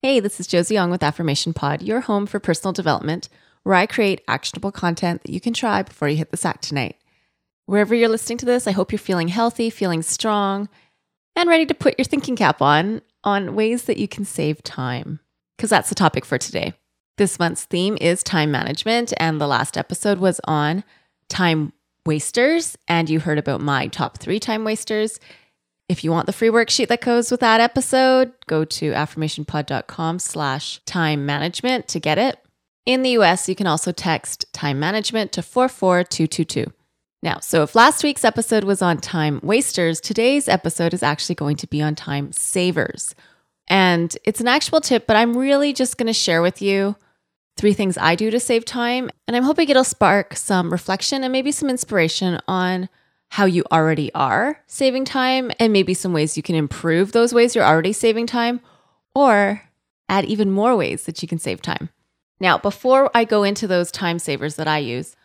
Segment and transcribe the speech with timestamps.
[0.00, 3.28] Hey, this is Josie Young with Affirmation Pod, your home for personal development,
[3.64, 6.94] where I create actionable content that you can try before you hit the sack tonight.
[7.66, 10.68] Wherever you're listening to this, I hope you're feeling healthy, feeling strong,
[11.34, 15.18] and ready to put your thinking cap on on ways that you can save time,
[15.56, 16.74] because that's the topic for today.
[17.16, 20.84] This month's theme is time management, and the last episode was on
[21.28, 21.72] time
[22.06, 25.18] wasters, and you heard about my top three time wasters.
[25.88, 30.80] If you want the free worksheet that goes with that episode, go to affirmationpod.com slash
[30.84, 32.38] time management to get it.
[32.84, 36.72] In the US, you can also text time management to 44222.
[37.22, 41.56] Now, so if last week's episode was on time wasters, today's episode is actually going
[41.56, 43.14] to be on time savers.
[43.66, 46.96] And it's an actual tip, but I'm really just going to share with you
[47.56, 49.10] three things I do to save time.
[49.26, 52.88] And I'm hoping it'll spark some reflection and maybe some inspiration on
[53.28, 57.54] how you already are saving time and maybe some ways you can improve those ways
[57.54, 58.60] you're already saving time
[59.14, 59.62] or
[60.08, 61.90] add even more ways that you can save time.
[62.40, 65.16] Now, before I go into those time savers that I use,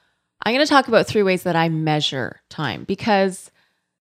[0.45, 3.51] I'm going to talk about three ways that I measure time because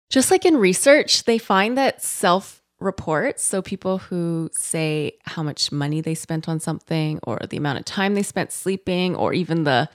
[0.09, 5.71] just like in research, they find that self reports, so people who say how much
[5.71, 9.63] money they spent on something or the amount of time they spent sleeping or even
[9.63, 9.89] the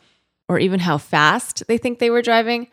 [0.48, 2.68] or even how fast they think they were driving,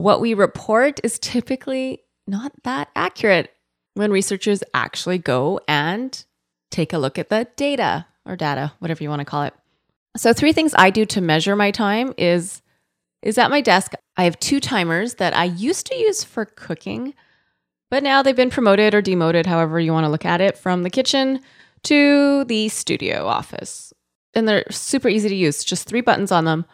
[0.00, 3.52] what we report is typically not that accurate
[3.94, 6.24] when researchers actually go and
[6.70, 9.54] take a look at the data or data, whatever you want to call it.
[10.16, 12.62] So three things I do to measure my time is
[13.22, 17.12] is at my desk I have two timers that I used to use for cooking,
[17.90, 20.82] but now they've been promoted or demoted, however you want to look at it, from
[20.82, 21.40] the kitchen
[21.84, 23.92] to the studio office.
[24.32, 26.64] And they're super easy to use, just three buttons on them.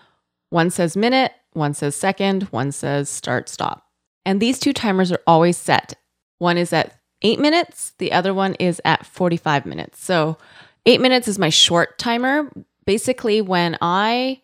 [0.51, 3.87] One says minute, one says second, one says start, stop.
[4.25, 5.95] And these two timers are always set.
[6.39, 10.05] One is at eight minutes, the other one is at 45 minutes.
[10.05, 10.37] So,
[10.85, 12.51] eight minutes is my short timer.
[12.85, 14.43] Basically, when I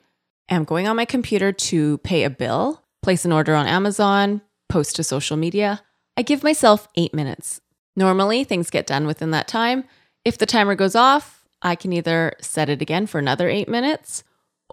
[0.48, 4.96] am going on my computer to pay a bill, place an order on Amazon, post
[4.96, 5.82] to social media,
[6.16, 7.60] I give myself eight minutes.
[7.94, 9.84] Normally, things get done within that time.
[10.24, 14.24] If the timer goes off, I can either set it again for another eight minutes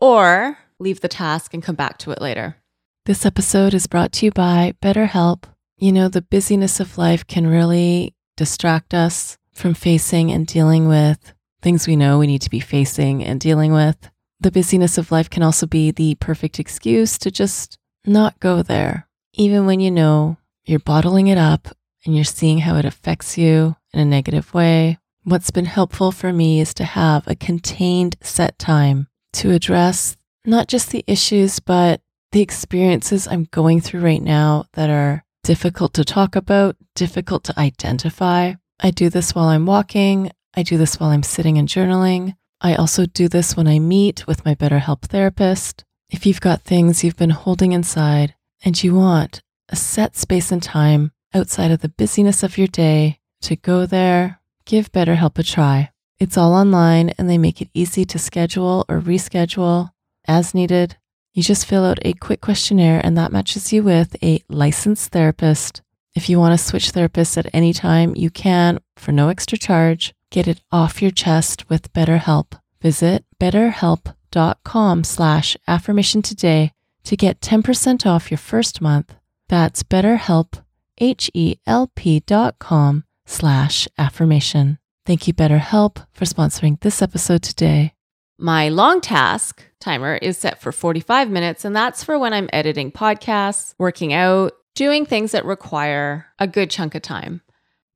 [0.01, 2.57] or leave the task and come back to it later.
[3.05, 5.43] This episode is brought to you by BetterHelp.
[5.77, 11.33] You know, the busyness of life can really distract us from facing and dealing with
[11.61, 14.09] things we know we need to be facing and dealing with.
[14.39, 19.07] The busyness of life can also be the perfect excuse to just not go there,
[19.33, 21.67] even when you know you're bottling it up
[22.05, 24.97] and you're seeing how it affects you in a negative way.
[25.23, 30.67] What's been helpful for me is to have a contained set time to address not
[30.67, 32.01] just the issues, but
[32.31, 37.59] the experiences I'm going through right now that are difficult to talk about, difficult to
[37.59, 38.53] identify.
[38.79, 40.31] I do this while I'm walking.
[40.55, 42.35] I do this while I'm sitting and journaling.
[42.61, 45.83] I also do this when I meet with my BetterHelp therapist.
[46.09, 50.61] If you've got things you've been holding inside and you want a set space and
[50.61, 55.91] time outside of the busyness of your day to go there, give BetterHelp a try.
[56.19, 59.91] It's all online and they make it easy to schedule or reschedule
[60.29, 60.95] as needed.
[61.33, 65.81] You just fill out a quick questionnaire and that matches you with a licensed therapist.
[66.15, 70.13] If you want to switch therapists at any time, you can for no extra charge.
[70.31, 72.59] Get it off your chest with BetterHelp.
[72.81, 76.71] Visit betterhelp.com slash affirmation today
[77.03, 79.15] to get 10% off your first month.
[79.47, 80.61] That's betterhelp,
[80.99, 84.77] H-E-L-P dot com slash affirmation.
[85.05, 87.93] Thank you, BetterHelp, for sponsoring this episode today.
[88.41, 92.89] My long task timer is set for 45 minutes, and that's for when I'm editing
[92.89, 97.41] podcasts, working out, doing things that require a good chunk of time.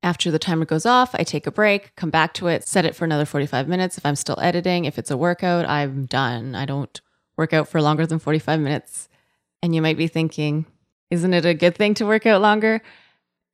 [0.04, 2.94] After the timer goes off, I take a break, come back to it, set it
[2.94, 3.98] for another 45 minutes.
[3.98, 6.56] If I'm still editing, if it's a workout, I'm done.
[6.56, 7.00] I don't
[7.38, 9.08] work out for longer than 45 minutes.
[9.62, 10.66] And you might be thinking,
[11.10, 12.82] isn't it a good thing to work out longer?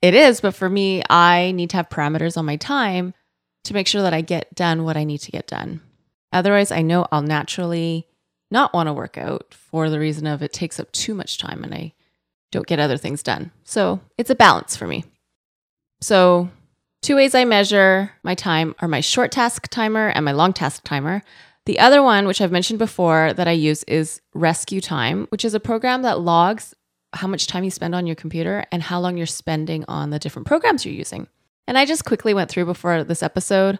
[0.01, 3.13] It is, but for me, I need to have parameters on my time
[3.65, 5.81] to make sure that I get done what I need to get done.
[6.31, 8.07] Otherwise, I know I'll naturally
[8.51, 11.63] not want to work out for the reason of it takes up too much time
[11.63, 11.93] and I
[12.51, 13.51] don't get other things done.
[13.63, 15.05] So it's a balance for me.
[16.01, 16.49] So,
[17.01, 20.83] two ways I measure my time are my short task timer and my long task
[20.83, 21.21] timer.
[21.65, 25.53] The other one, which I've mentioned before that I use, is Rescue Time, which is
[25.53, 26.73] a program that logs
[27.13, 30.19] how much time you spend on your computer and how long you're spending on the
[30.19, 31.27] different programs you're using.
[31.67, 33.79] And I just quickly went through before this episode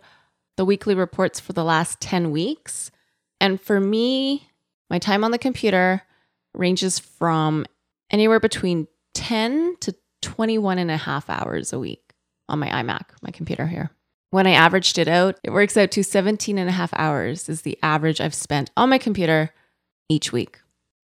[0.59, 2.91] the weekly reports for the last 10 weeks.
[3.39, 4.49] And for me,
[4.89, 6.01] my time on the computer
[6.53, 7.65] ranges from
[8.11, 12.13] anywhere between 10 to 21 and a half hours a week
[12.49, 13.91] on my iMac, my computer here.
[14.31, 17.61] When I averaged it out, it works out to 17 and a half hours is
[17.61, 19.53] the average I've spent on my computer
[20.09, 20.59] each week.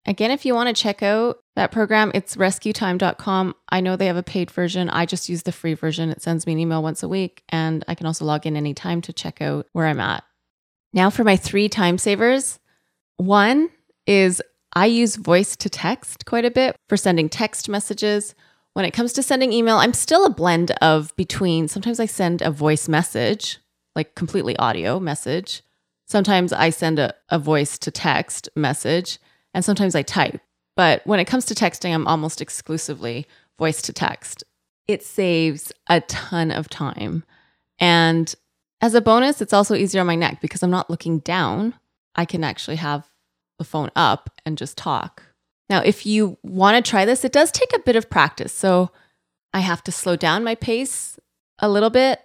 [0.07, 3.55] Again, if you want to check out that program, it's rescuetime.com.
[3.69, 4.89] I know they have a paid version.
[4.89, 6.11] I just use the free version.
[6.11, 9.01] It sends me an email once a week, and I can also log in anytime
[9.01, 10.23] to check out where I'm at.
[10.93, 12.59] Now, for my three time savers
[13.17, 13.69] one
[14.05, 14.41] is
[14.73, 18.35] I use voice to text quite a bit for sending text messages.
[18.73, 22.41] When it comes to sending email, I'm still a blend of between sometimes I send
[22.41, 23.59] a voice message,
[23.95, 25.63] like completely audio message.
[26.07, 29.17] Sometimes I send a, a voice to text message
[29.55, 30.39] and sometimes I type.
[30.75, 33.25] But when it comes to texting, I'm almost exclusively
[33.57, 34.43] voice to text.
[34.87, 37.23] It saves a ton of time.
[37.79, 38.35] And
[38.81, 41.73] as a bonus, it's also easier on my neck because I'm not looking down.
[42.15, 43.09] I can actually have
[43.57, 45.23] the phone up and just talk.
[45.69, 48.51] Now, if you want to try this, it does take a bit of practice.
[48.51, 48.91] So
[49.53, 51.17] I have to slow down my pace
[51.59, 52.19] a little bit.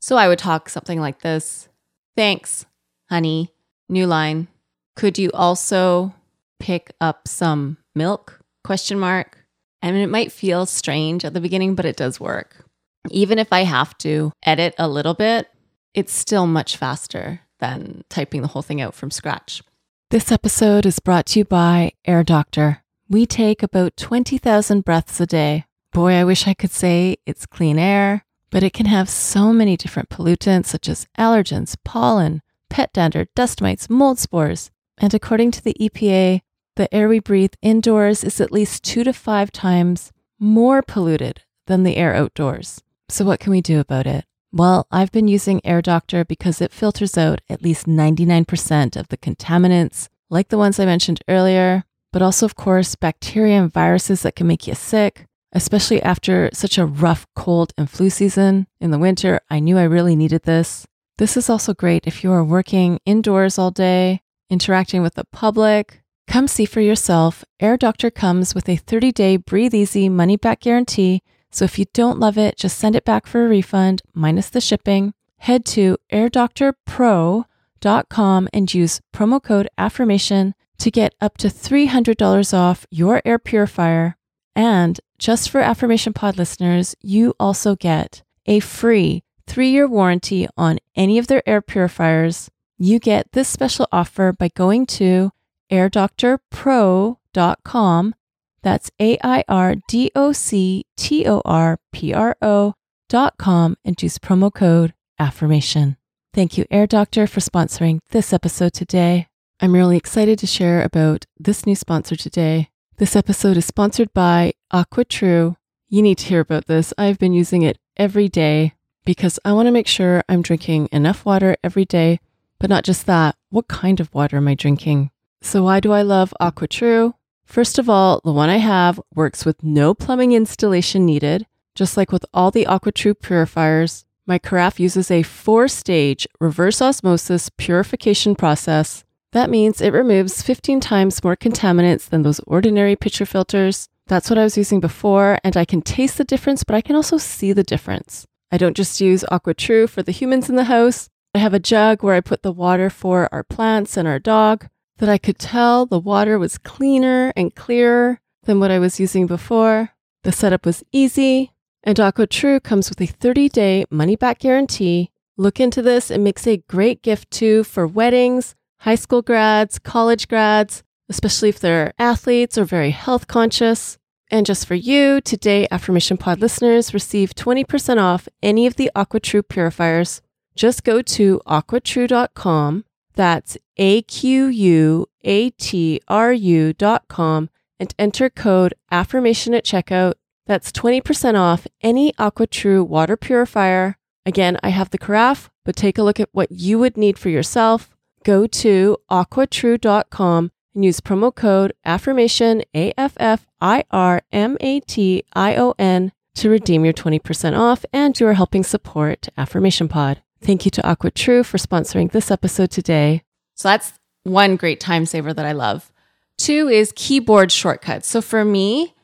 [0.00, 1.68] So I would talk something like this
[2.16, 2.64] Thanks,
[3.10, 3.52] honey.
[3.88, 4.48] New line.
[4.94, 6.14] Could you also
[6.58, 8.40] pick up some milk?
[8.64, 9.46] Question mark.
[9.82, 12.64] I mean, it might feel strange at the beginning, but it does work.
[13.10, 15.48] Even if I have to edit a little bit,
[15.94, 19.62] it's still much faster than typing the whole thing out from scratch.
[20.10, 22.82] This episode is brought to you by Air Doctor.
[23.08, 25.64] We take about 20,000 breaths a day.
[25.92, 29.76] Boy, I wish I could say it's clean air, but it can have so many
[29.76, 34.70] different pollutants such as allergens, pollen, pet dander, dust mites, mold spores.
[34.98, 36.40] And according to the EPA,
[36.76, 41.82] the air we breathe indoors is at least two to five times more polluted than
[41.82, 42.82] the air outdoors.
[43.08, 44.24] So, what can we do about it?
[44.52, 49.16] Well, I've been using Air Doctor because it filters out at least 99% of the
[49.16, 54.36] contaminants, like the ones I mentioned earlier, but also, of course, bacteria and viruses that
[54.36, 58.98] can make you sick, especially after such a rough cold and flu season in the
[58.98, 59.40] winter.
[59.50, 60.86] I knew I really needed this.
[61.18, 66.02] This is also great if you are working indoors all day, interacting with the public,
[66.26, 67.44] Come see for yourself.
[67.60, 71.22] Air Doctor comes with a 30 day breathe easy money back guarantee.
[71.50, 74.60] So if you don't love it, just send it back for a refund minus the
[74.60, 75.14] shipping.
[75.38, 83.22] Head to airdoctorpro.com and use promo code affirmation to get up to $300 off your
[83.24, 84.16] air purifier.
[84.54, 90.78] And just for Affirmation Pod listeners, you also get a free three year warranty on
[90.94, 92.50] any of their air purifiers.
[92.78, 95.30] You get this special offer by going to
[95.70, 98.14] airdoctorpro.com.
[98.62, 104.18] That's A I R D O C T O R P R O.com and use
[104.18, 105.96] promo code affirmation.
[106.34, 109.28] Thank you, Air Doctor, for sponsoring this episode today.
[109.60, 112.68] I'm really excited to share about this new sponsor today.
[112.98, 115.56] This episode is sponsored by AquaTrue.
[115.88, 116.92] You need to hear about this.
[116.98, 118.74] I've been using it every day
[119.06, 122.20] because I want to make sure I'm drinking enough water every day,
[122.58, 123.36] but not just that.
[123.50, 125.10] What kind of water am I drinking?
[125.42, 127.14] So, why do I love AquaTrue?
[127.44, 131.46] First of all, the one I have works with no plumbing installation needed.
[131.74, 137.50] Just like with all the AquaTrue purifiers, my carafe uses a four stage reverse osmosis
[137.56, 139.04] purification process.
[139.32, 143.88] That means it removes 15 times more contaminants than those ordinary pitcher filters.
[144.08, 146.96] That's what I was using before, and I can taste the difference, but I can
[146.96, 148.26] also see the difference.
[148.50, 151.08] I don't just use AquaTrue for the humans in the house.
[151.34, 154.68] I have a jug where I put the water for our plants and our dog
[154.98, 159.26] that I could tell the water was cleaner and clearer than what I was using
[159.26, 159.90] before.
[160.22, 165.10] The setup was easy, and AquaTrue comes with a 30 day money back guarantee.
[165.36, 170.28] Look into this, it makes a great gift too for weddings, high school grads, college
[170.28, 173.98] grads, especially if they're athletes or very health conscious.
[174.30, 179.48] And just for you, today Affirmation Pod listeners receive 20% off any of the AquaTrue
[179.48, 180.22] purifiers.
[180.56, 182.84] Just go to aquatrue.com.
[183.16, 190.14] That's A Q U A T R U.com and enter code affirmation at checkout.
[190.46, 193.96] That's 20% off any AquaTrue water purifier.
[194.24, 197.28] Again, I have the carafe, but take a look at what you would need for
[197.28, 197.90] yourself.
[198.22, 204.80] Go to aquatrue.com and use promo code affirmation A F F I R M A
[204.80, 209.88] T I O N to redeem your 20% off and you are helping support Affirmation
[209.88, 210.22] Pod.
[210.46, 213.24] Thank you to Aqua True for sponsoring this episode today.
[213.56, 215.90] So that's one great time saver that I love.
[216.38, 218.06] Two is keyboard shortcuts.
[218.06, 218.94] So for me,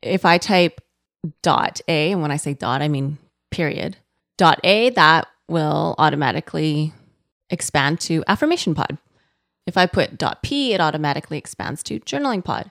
[0.00, 0.80] if I type
[1.42, 3.18] dot A, and when I say dot, I mean
[3.50, 3.98] period,
[4.38, 6.94] dot A, that will automatically
[7.50, 8.96] expand to Affirmation Pod.
[9.66, 12.70] If I put dot .p, it automatically expands to journaling pod.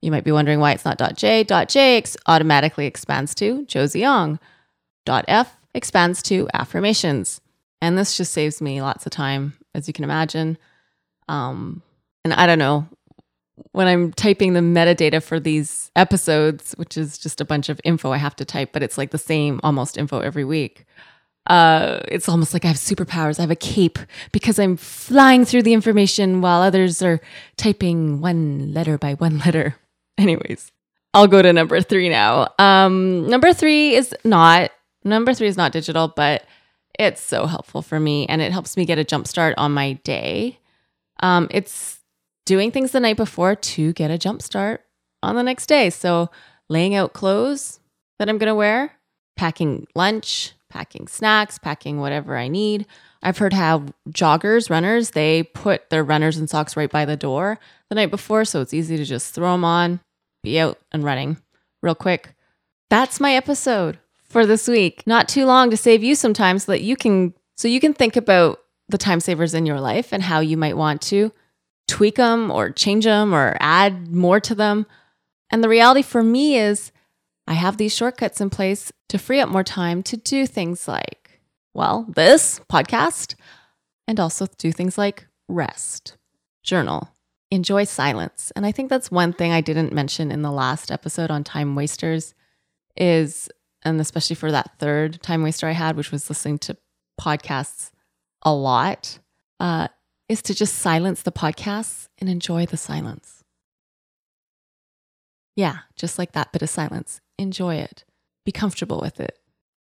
[0.00, 1.44] You might be wondering why it's not dot .j.
[1.44, 4.40] .j ex- automatically expands to Josie Young.
[5.06, 7.40] Dot .F expands to affirmations.
[7.82, 10.56] And this just saves me lots of time, as you can imagine.
[11.28, 11.82] Um,
[12.24, 12.88] and I don't know,
[13.72, 18.10] when I'm typing the metadata for these episodes, which is just a bunch of info
[18.12, 20.86] I have to type, but it's like the same almost info every week
[21.48, 23.38] uh, it's almost like I have superpowers.
[23.38, 23.98] I have a cape
[24.30, 27.20] because I'm flying through the information while others are
[27.56, 29.76] typing one letter by one letter.
[30.18, 30.70] Anyways,
[31.14, 32.48] I'll go to number three now.
[32.58, 34.70] Um, number three is not
[35.04, 36.44] number three is not digital, but
[37.06, 39.94] it's so helpful for me and it helps me get a jump start on my
[40.04, 40.58] day.
[41.20, 42.00] Um, it's
[42.46, 44.84] doing things the night before to get a jump start
[45.22, 45.90] on the next day.
[45.90, 46.30] So
[46.68, 47.80] laying out clothes
[48.18, 48.92] that I'm gonna wear,
[49.36, 52.86] packing lunch, packing snacks, packing whatever I need.
[53.22, 57.58] I've heard how joggers, runners, they put their runners and socks right by the door
[57.88, 60.00] the night before, so it's easy to just throw them on,
[60.42, 61.36] be out and running
[61.82, 62.34] real quick.
[62.90, 63.98] That's my episode
[64.32, 65.02] for this week.
[65.06, 67.94] Not too long to save you some time so that you can so you can
[67.94, 71.30] think about the time savers in your life and how you might want to
[71.86, 74.86] tweak them or change them or add more to them.
[75.50, 76.90] And the reality for me is
[77.46, 81.40] I have these shortcuts in place to free up more time to do things like,
[81.74, 83.34] well, this podcast,
[84.08, 86.16] and also do things like rest,
[86.62, 87.10] journal,
[87.50, 88.52] enjoy silence.
[88.56, 91.74] And I think that's one thing I didn't mention in the last episode on time
[91.74, 92.34] wasters
[92.96, 93.48] is,
[93.84, 96.76] and especially for that third time waster I had, which was listening to
[97.20, 97.90] podcasts
[98.42, 99.18] a lot,
[99.60, 99.88] uh,
[100.28, 103.44] is to just silence the podcasts and enjoy the silence.
[105.56, 108.04] Yeah, just like that bit of silence enjoy it,
[108.44, 109.38] be comfortable with it.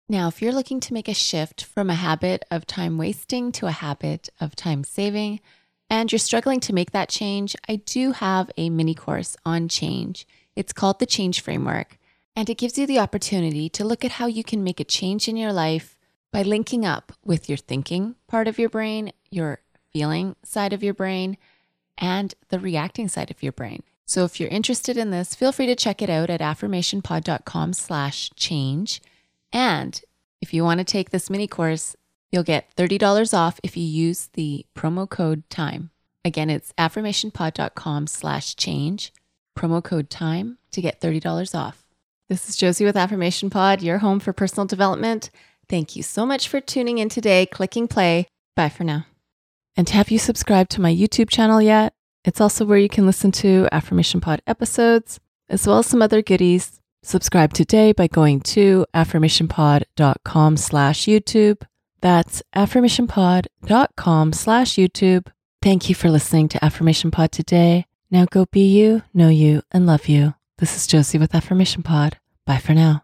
[0.08, 3.68] Now, if you're looking to make a shift from a habit of time wasting to
[3.68, 5.40] a habit of time saving,
[5.88, 10.26] and you're struggling to make that change, I do have a mini course on change.
[10.56, 11.99] It's called the Change Framework,
[12.40, 15.28] and it gives you the opportunity to look at how you can make a change
[15.28, 15.98] in your life
[16.32, 19.60] by linking up with your thinking part of your brain, your
[19.92, 21.36] feeling side of your brain,
[21.98, 23.84] and the reacting side of your brain.
[24.06, 28.30] So if you're interested in this, feel free to check it out at affirmationpod.com slash
[28.38, 29.02] change.
[29.52, 30.02] And
[30.40, 31.98] if you want to take this mini course,
[32.32, 35.90] you'll get $30 off if you use the promo code TIME.
[36.24, 39.12] Again, it's affirmationpod.com slash change,
[39.58, 41.84] promo code TIME to get $30 off.
[42.30, 45.32] This is Josie with Affirmation Pod, your home for personal development.
[45.68, 48.28] Thank you so much for tuning in today, clicking play.
[48.56, 49.08] Bye for now.
[49.76, 51.92] And have you subscribed to my YouTube channel yet?
[52.24, 55.20] It's also where you can listen to Affirmation Pod episodes,
[55.50, 56.80] as well as some other goodies.
[57.02, 61.64] Subscribe today by going to affirmationpod.com slash YouTube.
[62.02, 65.28] That's affirmationpod.com slash YouTube.
[65.64, 67.88] Thank you for listening to Affirmation Pod today.
[68.12, 70.36] Now go be you, know you, and love you.
[70.60, 72.18] This is Josie with Affirmation Pod.
[72.46, 73.04] Bye for now.